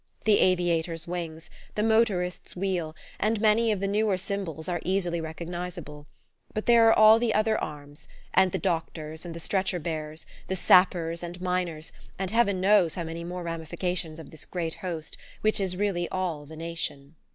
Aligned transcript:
The 0.25 0.39
aviator's 0.39 1.05
wings, 1.05 1.51
the 1.75 1.83
motorist's 1.83 2.55
wheel, 2.55 2.95
and 3.19 3.39
many 3.39 3.71
of 3.71 3.79
the 3.79 3.87
newer 3.87 4.17
symbols, 4.17 4.67
are 4.67 4.79
easily 4.83 5.21
recognizable 5.21 6.07
but 6.55 6.65
there 6.65 6.87
are 6.87 6.93
all 6.93 7.19
the 7.19 7.35
other 7.35 7.55
arms, 7.55 8.07
and 8.33 8.51
the 8.51 8.57
doctors 8.57 9.25
and 9.25 9.35
the 9.35 9.39
stretcher 9.39 9.77
bearers, 9.77 10.25
the 10.47 10.55
sappers 10.55 11.21
and 11.21 11.39
miners, 11.39 11.91
and 12.17 12.31
heaven 12.31 12.59
knows 12.59 12.95
how 12.95 13.03
many 13.03 13.23
more 13.23 13.43
ramifications 13.43 14.17
of 14.17 14.31
this 14.31 14.43
great 14.45 14.73
host 14.81 15.17
which 15.41 15.59
is 15.59 15.77
really 15.77 16.09
all 16.09 16.47
the 16.47 16.57
nation. 16.57 17.15